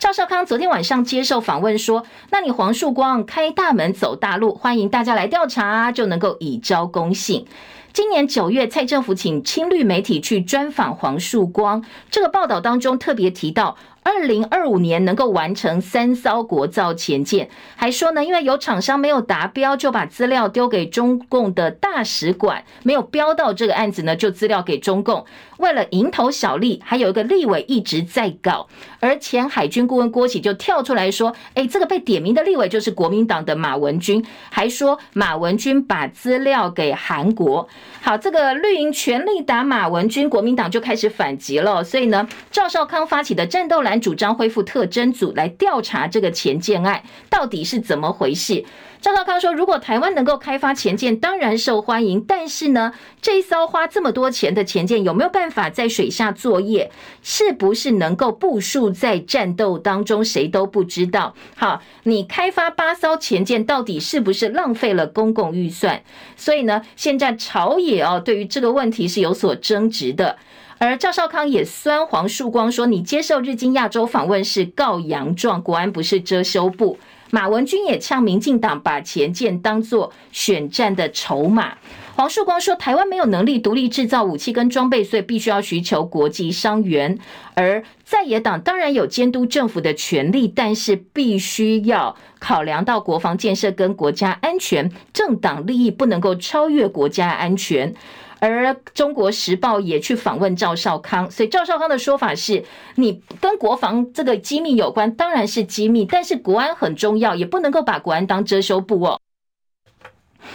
[0.00, 7.46] 赵少康昨天晚上接受访问说：“那你黄树光开大门走大路，欢迎大家来调查，就能够以招公信。”
[7.92, 25.24] 今年九月，蔡政府请青绿媒体去专访黄树光，这个报道当中特别提到，二零二五年能够完成三艘国造潜舰，还说呢，因为有厂商没有达标，就把资料丢给中共的大使馆，没有标到这个案子呢，就资料给中共。
[25.58, 28.66] 为了蝇头小利，还有一个立委一直在搞，
[28.98, 37.68] 而前海军顾问郭启就跳出来说：“哎，这个被点名的立委就是国民党的马文君，还说马文君把资料给韩国。”
[38.00, 41.84] 好，这个绿营全力打马文君，国民党就开始反击了。
[41.84, 48.64] 所以呢，赵少康发起的战斗蓝主张恢复特征组来调查这个前舰案到底是怎么回事。
[49.00, 52.22] 赵少康说：“如果台湾能够开发前舰，当然受欢迎。
[52.28, 56.90] 但是呢，这一艘花这么多钱的潜舰，有没有办法在水下作业？
[57.22, 60.22] 是不是能够部署在战斗当中？
[60.22, 61.34] 谁都不知道。
[61.56, 66.02] 好，你开发八艘潜舰，到底是不是浪费了公共预算？
[66.36, 70.36] 所以呢，现在朝野哦，对于这个问题是有所争执的。
[70.80, 76.98] 而赵少康也酸黄树光说：‘你接受日经亚洲访问是告洋状，国安不是遮羞布。’”
[77.32, 81.74] 马文君也呛民进党把前舰当作选战的筹码。
[82.16, 87.16] 黄树光说，台湾没有能力独立制造武器跟装备，所以必须要寻求国际伤员。
[87.54, 97.94] 而在野党当然有监督政府的权利，但是必须要考量到国防建设跟国家安全，政党利益不能够超越国家安全。
[98.40, 102.64] 而《中国时报》也去访问赵少康，所以赵少康的说法是：
[102.96, 109.20] 你跟国防这个机密有关，当然是机密，但是国安很重要，也不能够把国安当遮羞布哦。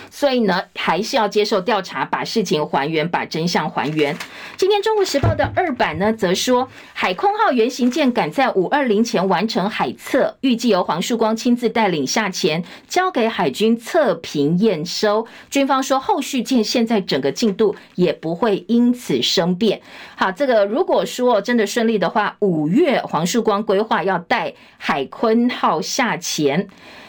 [0.09, 4.15] 所以呢，还是要接受调查，把事情还原，把真相还原。
[4.57, 15.27] 今天《中国时报》的二版呢，则说海空号原型舰赶在五二零前完成海测，预计由黄树光亲自带领下潜，交给海军测评验收。
[15.49, 19.81] 军方说，后续舰现在整个进度也不会因此生变。
[20.15, 26.67] 好，这个如果说真的顺利的话，五月黄树光规划要带海鲲号下潜。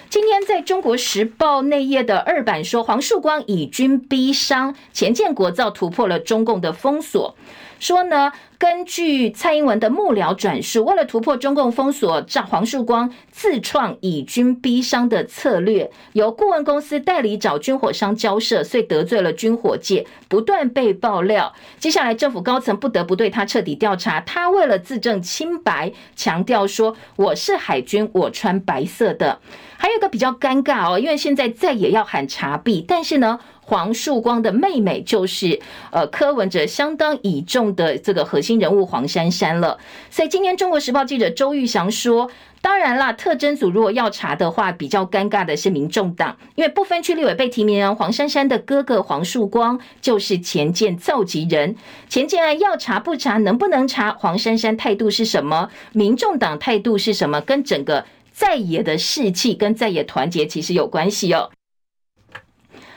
[0.09, 7.35] 今天在中国时报内页的二版说，黄树光以军逼商，潜舰国造突破了中共的封锁。
[7.79, 21.53] 说呢，根据蔡英文的幕僚转述，为了突破中共封锁，赵黄树光自创以军逼商的策略，由顾问公司代理找军火商交涉，所以得罪了军火界，不断被爆料。
[21.79, 24.21] 接下来政府高层不得不对他彻底调查。
[24.21, 29.41] 他为了自证清白，强调说：“我是海军，我穿白色的。”
[29.77, 33.39] 还有一个比较尴尬哦，因为现在再也要喊查弊，但是呢。
[33.69, 35.59] 黄树光的妹妹就是
[35.91, 39.77] 呃柯文哲相当倚重的这个核心人物黄珊珊了，
[40.09, 51.75] 所以今天中国时报记者周玉祥说，当然啦，特侦组如果要查的话，比较尴尬的是民众党，因为不分区立委被提名人黄珊珊的哥哥黄树光就是前建召集人，
[52.09, 58.05] 前建案要查不查，能不能查，黄珊珊态度是什么，民众党态度是什么，跟整个
[58.37, 61.51] 在野的士气跟在野团结其实有关系哦。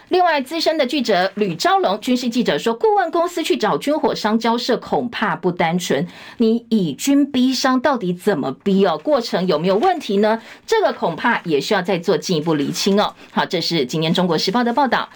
[0.09, 6.05] 另外，资深的记者吕昭龙，军事记者说，顾问公司去找军火商交涉，恐怕不单纯。
[6.39, 8.97] 你以军逼商，到底怎么逼哦？
[8.97, 10.41] 过程有没有问题呢？
[10.67, 13.13] 这个恐怕也需要再做进一步厘清哦。
[13.31, 15.07] 好，这是今天《中国时报》的报道。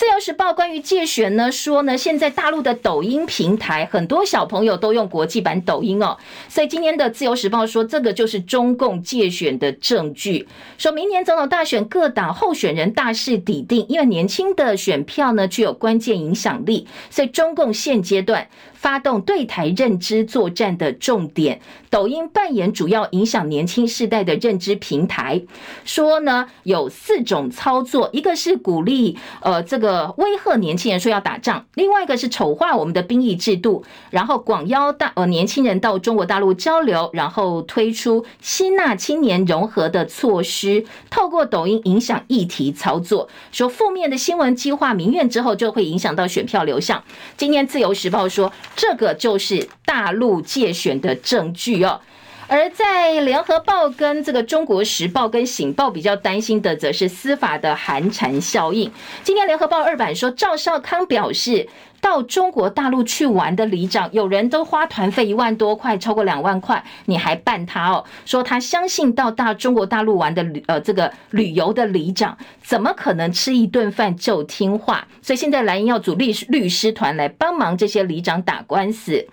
[0.00, 6.16] 自由时报关于借选呢，说呢，现在大陆的抖音平台很多小朋友都用国际版抖音哦，
[6.48, 10.48] 所以今天的自由时报说，这个就是中共借选的证据，
[10.78, 18.48] 说明年总统大选各党候选人大势已定，因为年轻的选票呢具有关键影响力，所以中共现阶段。
[18.80, 21.60] 发动对台认知作战的重点，
[21.90, 25.42] 抖音扮演主要影响年轻世代的认知平台。
[25.84, 43.28] 说呢，有四种操作，一个是鼓励呃这个威吓年轻人说要打仗，另外一个是丑化我们的兵役制度，然后广邀大呃年轻人到中国大陆交流，然后推出吸纳青年融合的措施，透过抖音影响议题操作。
[43.52, 47.04] 说负面的新闻激化民怨之后，就会影响到选票流向。
[47.36, 48.50] 今天自由时报说。
[48.76, 52.00] 这个就是大陆借选的证据哦，
[52.48, 58.90] 而在联合报跟这个中国时报跟醒报比较担心的，则是司法的寒蝉效应。
[59.22, 61.68] 今天联合报二版说，赵少康表示，
[62.00, 68.04] 到中国大陆去玩的里长，有人都花团费一万多块，超过两万块，你还办他哦？
[68.24, 75.06] 说他相信到大中国大陆玩的旅呃这个旅游的里长，怎么可能吃一顿饭就听话？
[75.20, 79.26] 所以现在蓝营要组律律师团来帮忙这些里长打官司。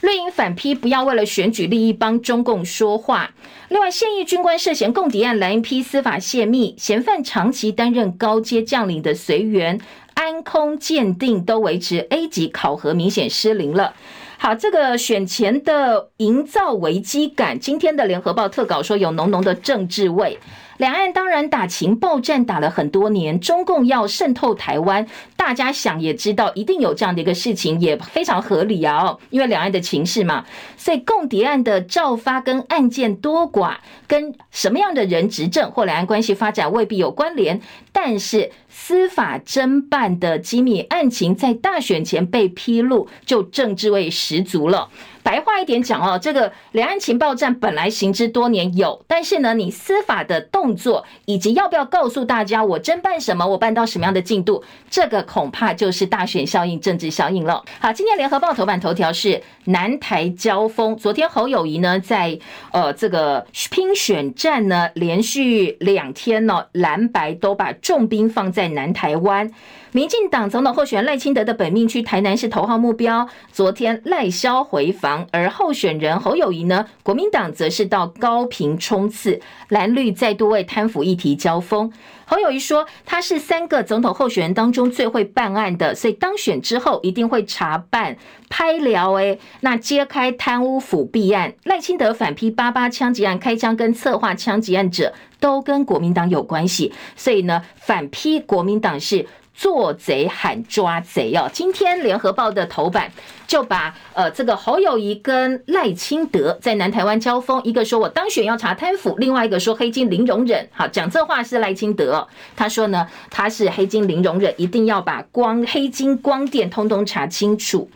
[0.00, 3.30] 绿营反批，不要为了选举利益帮中共说话。
[3.70, 9.80] 另外，现役军官涉嫌共谍案，蓝营批司法泄密，嫌犯长期担任高阶将领的随员。
[10.14, 13.94] 安空鉴定都维持 A 级，考核明显失灵了。
[14.38, 20.38] 好，这个选前的营造危机感，今天的联合报特稿说有浓浓的政治味。
[20.78, 25.06] 两岸当然打情报战打了很多年，中共要渗透台湾，
[25.36, 29.04] 大家想也知道，一定有这样的一个事情，也非常合理啊。
[29.04, 30.44] 哦，因为两岸的情势嘛，
[30.76, 37.60] 所以共谍案的照发跟案件多寡，跟什么样的人执政或两岸关系发展未必有关联，
[37.92, 44.88] 但是司法侦办的机密案情在大选前被披露，就政治味十足了。
[45.24, 57.64] 白话一点讲哦，这个两岸情报站本来行之多年有，但是呢，你司法的动作以及要不要告诉大家我侦办什么，我办到什么样的进度，这个恐怕就是大选效应、政治效应了。
[57.80, 62.38] 好，今天联合报头版头条是南台交锋，昨天侯友宜呢在
[62.72, 69.50] 呃这个拼选战呢连续两天呢蓝白都把重兵放在南台湾。
[69.94, 73.28] 民进党总统候选人赖清德的本命区台南是头号目标。
[73.52, 81.92] 昨天赖萧回防，而候选人侯友宜呢，国民党则是到高屏冲刺，蓝绿再度为贪腐议题交锋。
[82.24, 88.16] 侯友宜说，他是三个总统候选人当中最会办案的，所以当选之后一定会查办
[88.48, 91.54] 拍寮诶，那揭开贪污腐弊案。
[91.62, 99.24] 赖清德反批八八枪击案开枪跟策划枪击案者都跟国民党有关系，所以呢，反批国民党是。
[99.54, 101.48] 做贼喊抓贼哦！
[101.52, 103.10] 今天联合报的头版
[103.46, 110.68] 就把呃这个侯友宜跟赖清德在南台湾交锋，一个说我当选要查贪腐，另外一个说黑金零容忍。
[110.72, 112.26] 好，讲这话是赖清德，
[112.56, 117.88] 他说呢他是黑金零容忍，一定要把光黑金光电通通查清楚。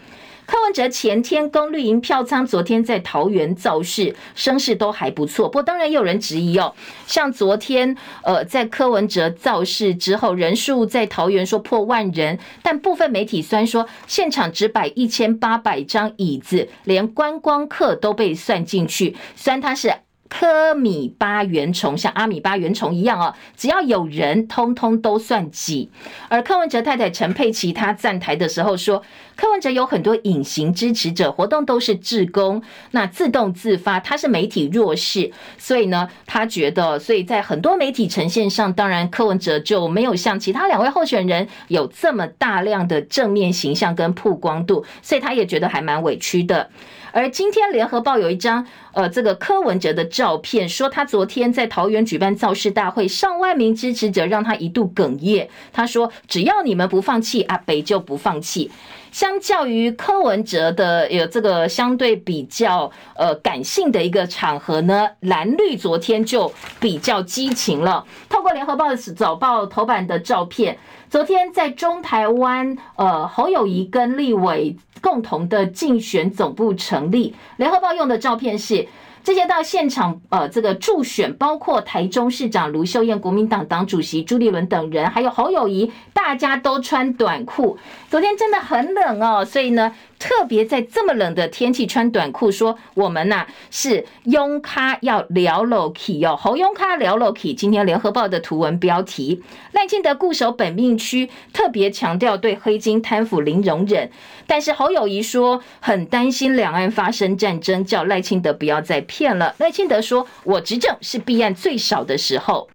[0.49, 5.47] 柯文哲前天攻绿营票仓，昨天在桃园造势，声势都还不错。
[5.47, 6.75] 不过当然也有人质疑哦，
[7.07, 19.93] 像昨天呃在柯文哲造势之后，人数在桃园说破万人，但部分媒体虽然说现场只摆一千八百张椅子，连观光客都被算进去，虽然他是。
[20.29, 25.91] 柯米巴原虫像阿米巴原虫一样哦，只要有人，通通都算挤。
[26.29, 29.03] 而柯文哲太太陈佩琪她站台的时候说，
[29.37, 46.69] 柯文哲有很多隐形支持者，活动都是志工，那自动自发，他是媒体弱势，所以呢，他觉得，所以在很多媒体呈现上，当然柯文哲就没有像其他两位候选人有这么大量的正面形象跟曝光度，所以他也觉得还蛮委屈的。
[47.11, 48.67] 而今天联合报有一张
[48.99, 55.49] 呃这个柯文哲的照片，说他昨天在桃园举办造势大会，上万名支持者让他一度哽咽。
[55.73, 58.73] 他说：“只要你们不放弃，阿北就不放弃。”
[59.13, 68.05] 相较于柯文哲的有这个相对比较呃感性的一个场合呢，蓝绿昨天就比较激情了。
[68.29, 70.77] 透过联合报早报头版的照片。
[71.09, 77.35] 昨天在中台湾，呃，侯友宜跟立委共同的竞选总部成立。
[77.57, 78.87] 联合报用的照片是
[79.29, 87.77] 这些到现场，呃，这个助选包括台中市长卢秀燕、国民党党主席朱立伦等人，还有侯友谊，大家都穿短裤。
[88.11, 89.95] 昨天真的很冷哦，所以呢。
[90.19, 97.55] 特别在这么冷的天气穿短裤，说我们呐、是庸咖要聊楼起哦，好拥咖聊楼起。
[97.55, 104.11] 今天联合报的图文标题，赖清德固守本命区，特别强调对黑金贪腐零容忍。
[104.49, 109.55] 但是侯友谊说很担心两岸发生战争，叫赖清德不要再骗了。
[109.59, 112.69] 赖清德说，我执政是弊案最少的时候。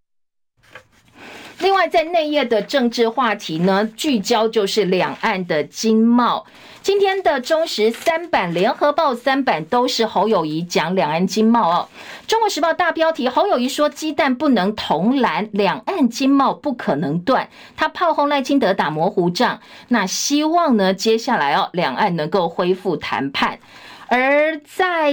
[1.64, 6.46] 另外，在内页的政治话题呢，聚焦就是两岸的经贸。
[6.82, 11.88] 今天的中时三版、联合报三版都是侯友宜讲两岸经贸哦。
[12.28, 17.48] 中国时报大标题：侯友宜说鸡蛋不能同篮，两岸经贸不可能断。
[17.78, 23.58] 他炮轰赖清德打模糊仗，那希望呢，接下来哦，两岸能够恢复谈判。
[24.16, 25.12] 而在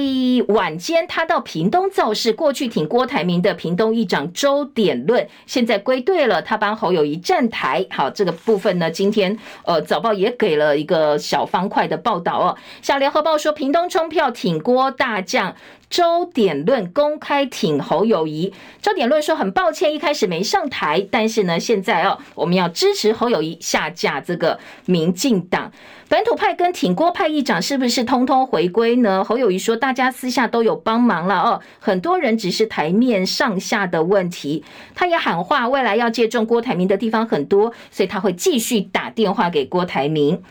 [0.48, 7.86] 晚间，他到屏东造势，过去挺郭台铭的屏东议长周点论，现在归队了，他帮侯友宜站台。
[7.88, 12.58] 好，这个部分呢，今天呃早报也给了一个小方块的报道哦。
[12.82, 15.56] 小联合报说，屏东冲票挺郭大将。
[15.88, 25.72] 周点论公开挺侯友宜，周点论说很抱歉一开始没上台，但是呢现在哦我们要支持侯友宜下架这个民进党
[26.10, 29.22] 本土派跟挺郭派议长是不是通通回归呢？
[29.22, 34.64] 侯友谊说大家私下都有帮忙了哦，很多人只是台面上下的问题。
[34.92, 40.42] 他也喊话未来要借重郭台铭的地方很多，所以他会继续打电话给郭台铭。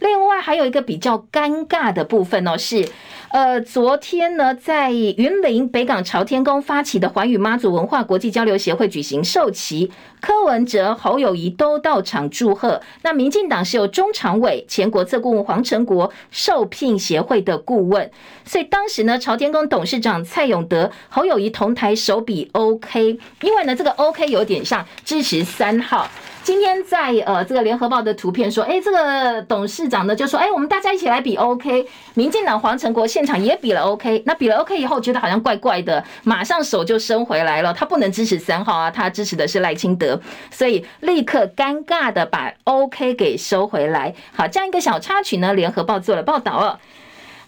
[0.00, 2.88] 另外还有一个比较尴尬的部分哦，是
[3.30, 9.90] 呃，昨天呢，在云林北港朝天宫发起的环宇妈祖文化国际交流协会举行授旗，
[10.20, 12.80] 柯文哲、侯友宜都到场祝贺。
[13.02, 18.10] 那民进党是由中常委、前国策顾问黄成国受聘协会的顾问，
[18.46, 26.08] 所以当时呢，朝天宫董事长蔡永德、侯友宜同台手比 OK，因为呢，这个 OK 有点像支持三号。
[26.48, 31.86] 今天在呃这个联合报的图片说，哎，这个董事长呢就说，哎，我们大家一起来比 OK。
[32.14, 37.74] 民进党黄成国现场也比了 OK，那比了 OK 以后觉得好像怪怪的，马上手就伸回来了。
[37.74, 40.18] 他不能支持三号啊，他支持的是赖清德，
[40.50, 44.14] 所以立刻尴尬的把 OK 给收回来。
[44.34, 46.78] 好，这样一个小插曲呢，联合报做了报道哦。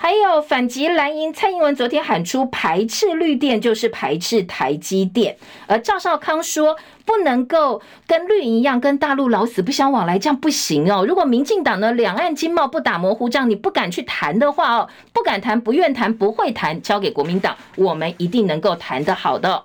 [0.03, 5.37] 还有反击蓝营，蔡英文昨天喊出排斥绿电就是排斥台积电，
[5.67, 6.75] 而赵少康说
[7.05, 11.05] 不能够跟绿营一样跟大陆老死不相往来，这样不行哦。
[11.07, 19.65] 如果民进党呢两岸经贸不打模糊仗，你不敢去谈的话哦，不敢谈，不愿谈，不会谈，交给国民党，我们一定能够谈得好的。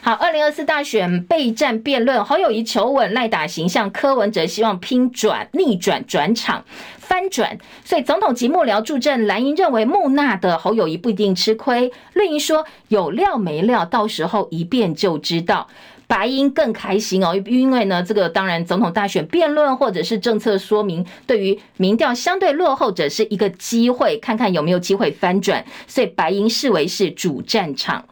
[0.00, 6.64] 好，二零二四大选备战辩论，侯友宜求稳赖打形象，柯文哲希望拼转逆转转场
[6.98, 9.26] 翻转，所以总统及幕僚助阵。
[9.26, 15.68] 蓝营认为木讷的侯友宜不一定吃亏，绿营说有料没料，到时候一辩就知道。
[16.06, 28.02] 白营更开心哦，因为呢，这个当然总统大选辩论或者是政策说明，对于民调相对落后者是一个机会，看看有没有机会翻转，所以白营视为是主战场。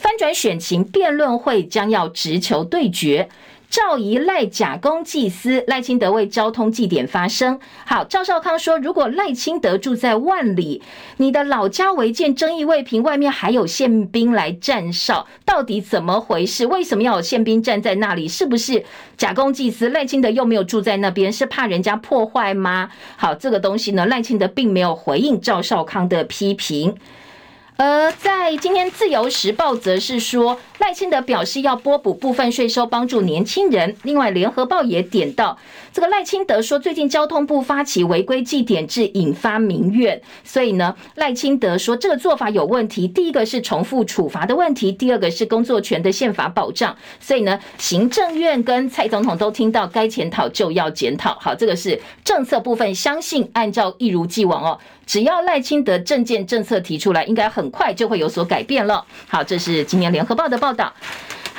[0.00, 3.28] 翻转选情，辩论会将要直球对决。
[3.68, 7.60] 赵宜赖假公济私，赖清德为交通祭点发声。
[7.84, 10.82] 好，赵少康说，如果赖清德住在万里，
[11.18, 16.66] 你的老家违建争议未平，外面还有宪兵来站哨，到底怎么回事？
[16.66, 18.26] 为什么要有宪兵站在那里？
[18.26, 18.82] 是不是
[19.18, 19.90] 假公济私？
[19.90, 22.88] 赖清德又没有住在那边，是怕人家破坏吗？
[23.16, 26.96] 好，这个东西呢，赖清德并没有回应赵少康的批评。
[27.82, 33.96] 而在今天《自由时报》则是说，赖清德表示要拨补部分税收帮助年轻人。
[34.02, 35.56] 另外，《联合报》也点到，
[35.92, 40.20] 这个赖清德说，最近交通部发起违规记点制，引发民怨。
[40.44, 43.08] 所以呢，赖清德说这个做法有问题。
[43.08, 46.96] 第一个是重复处罚的问题，第二个是工作权的宪法保障。
[47.18, 51.36] 所以呢，行政院跟蔡总统都听到该检讨就要检讨。
[51.40, 54.78] 好，这个是政策部分，相信按照一如既往哦。
[55.06, 59.04] 只要赖清德政见政策提出来，应该很快就会有所改变了。
[59.26, 60.92] 好，这是今年联合报的报道。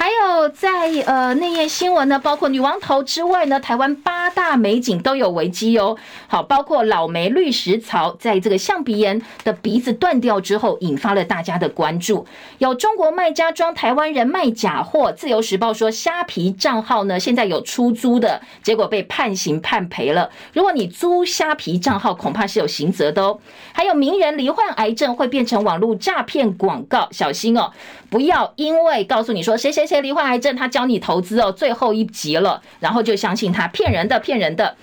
[0.01, 5.95] 还有在呃内页新闻呢，包括女王头之外呢，台湾八大美景都有危机哦。
[6.27, 12.25] 好，包括老梅绿石槽，在这个象鼻岩的鼻子断掉之后，引发了大家的关注。
[12.57, 20.31] 有中国卖家装台湾人卖假货，自由时报说虾皮账号呢现在有出租的，结果被判刑判赔了。
[20.53, 23.37] 如果你租虾皮账号，恐怕是有刑责的哦。
[23.71, 27.71] 还有名人罹患癌症会变成网络诈骗广告，小心哦，
[28.09, 29.90] 不要因为告诉你说谁谁。
[29.91, 34.73] 切罹患癌症，他教你投资哦，最后一集了，然后就相信他，骗人的，骗人的。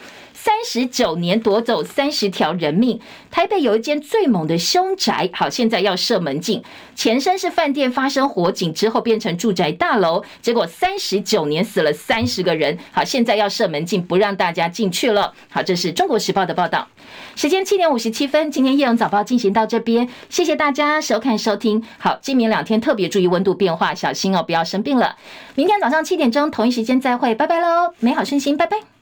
[0.49, 2.99] 三十九年夺走三十条人命，
[3.31, 6.63] 台北有一间最猛的凶宅，好，现在要设门禁。
[6.95, 15.35] 前身是饭店，发生火警之后变成住宅大楼，结果三十九年死了三十个人，好，现在要设门禁，不让大家进去了。
[15.51, 16.89] 好，这是中国时报的报道。
[17.37, 21.85] 时间七点五十七分，今天夜荣早报进行到这边，谢谢大家收看收听。
[21.99, 25.17] 好，今明两天特别注意温度变化，小心哦，不要生病了。
[25.55, 28.98] 明天早上七点钟同一时间再会，拜拜喽，美好身心，拜拜。